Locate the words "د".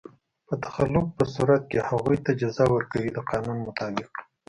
3.13-3.19